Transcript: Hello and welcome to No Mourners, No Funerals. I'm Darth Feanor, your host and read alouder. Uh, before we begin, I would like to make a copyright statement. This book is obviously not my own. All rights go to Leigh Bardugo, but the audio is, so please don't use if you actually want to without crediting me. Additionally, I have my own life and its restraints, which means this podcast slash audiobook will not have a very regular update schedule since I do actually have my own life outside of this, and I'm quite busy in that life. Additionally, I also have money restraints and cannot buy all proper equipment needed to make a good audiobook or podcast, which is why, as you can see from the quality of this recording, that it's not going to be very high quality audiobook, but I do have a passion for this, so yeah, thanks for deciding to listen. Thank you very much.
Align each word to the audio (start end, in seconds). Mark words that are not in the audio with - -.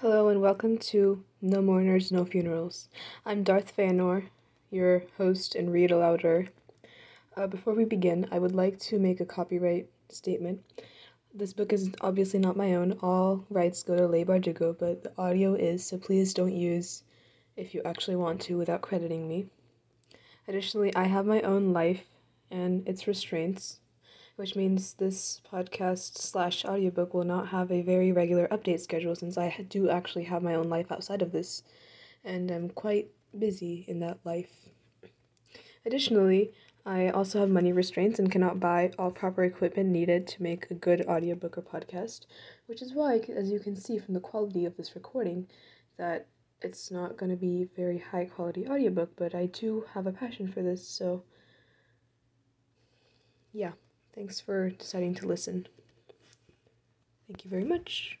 Hello 0.00 0.28
and 0.28 0.40
welcome 0.40 0.78
to 0.78 1.22
No 1.42 1.60
Mourners, 1.60 2.10
No 2.10 2.24
Funerals. 2.24 2.88
I'm 3.26 3.42
Darth 3.42 3.76
Feanor, 3.76 4.30
your 4.70 5.02
host 5.18 5.54
and 5.54 5.70
read 5.70 5.90
alouder. 5.90 6.48
Uh, 7.36 7.46
before 7.46 7.74
we 7.74 7.84
begin, 7.84 8.26
I 8.32 8.38
would 8.38 8.54
like 8.54 8.78
to 8.78 8.98
make 8.98 9.20
a 9.20 9.26
copyright 9.26 9.90
statement. 10.08 10.62
This 11.34 11.52
book 11.52 11.74
is 11.74 11.90
obviously 12.00 12.40
not 12.40 12.56
my 12.56 12.76
own. 12.76 12.98
All 13.02 13.44
rights 13.50 13.82
go 13.82 13.94
to 13.94 14.06
Leigh 14.06 14.24
Bardugo, 14.24 14.72
but 14.78 15.02
the 15.02 15.12
audio 15.18 15.52
is, 15.52 15.84
so 15.84 15.98
please 15.98 16.32
don't 16.32 16.54
use 16.54 17.02
if 17.58 17.74
you 17.74 17.82
actually 17.84 18.16
want 18.16 18.40
to 18.40 18.56
without 18.56 18.80
crediting 18.80 19.28
me. 19.28 19.48
Additionally, 20.48 20.96
I 20.96 21.08
have 21.08 21.26
my 21.26 21.42
own 21.42 21.74
life 21.74 22.06
and 22.50 22.88
its 22.88 23.06
restraints, 23.06 23.80
which 24.40 24.56
means 24.56 24.94
this 24.94 25.42
podcast 25.52 26.16
slash 26.16 26.64
audiobook 26.64 27.12
will 27.12 27.24
not 27.24 27.48
have 27.48 27.70
a 27.70 27.82
very 27.82 28.10
regular 28.10 28.48
update 28.48 28.80
schedule 28.80 29.14
since 29.14 29.36
I 29.36 29.66
do 29.68 29.90
actually 29.90 30.24
have 30.24 30.42
my 30.42 30.54
own 30.54 30.70
life 30.70 30.90
outside 30.90 31.20
of 31.20 31.30
this, 31.30 31.62
and 32.24 32.50
I'm 32.50 32.70
quite 32.70 33.10
busy 33.38 33.84
in 33.86 34.00
that 34.00 34.18
life. 34.24 34.48
Additionally, 35.84 36.54
I 36.86 37.10
also 37.10 37.40
have 37.40 37.50
money 37.50 37.74
restraints 37.74 38.18
and 38.18 38.32
cannot 38.32 38.58
buy 38.58 38.92
all 38.98 39.10
proper 39.10 39.44
equipment 39.44 39.90
needed 39.90 40.26
to 40.28 40.42
make 40.42 40.70
a 40.70 40.74
good 40.74 41.06
audiobook 41.06 41.58
or 41.58 41.62
podcast, 41.62 42.24
which 42.64 42.80
is 42.80 42.94
why, 42.94 43.20
as 43.36 43.50
you 43.50 43.60
can 43.60 43.76
see 43.76 43.98
from 43.98 44.14
the 44.14 44.20
quality 44.20 44.64
of 44.64 44.74
this 44.78 44.94
recording, 44.94 45.48
that 45.98 46.28
it's 46.62 46.90
not 46.90 47.18
going 47.18 47.30
to 47.30 47.36
be 47.36 47.68
very 47.76 47.98
high 47.98 48.24
quality 48.24 48.66
audiobook, 48.66 49.10
but 49.16 49.34
I 49.34 49.44
do 49.44 49.84
have 49.92 50.06
a 50.06 50.12
passion 50.12 50.50
for 50.50 50.62
this, 50.62 50.88
so 50.88 51.24
yeah, 53.52 53.72
thanks 54.14 54.40
for 54.40 54.70
deciding 54.70 55.14
to 55.16 55.26
listen. 55.26 55.66
Thank 57.26 57.44
you 57.44 57.50
very 57.50 57.64
much. 57.64 58.19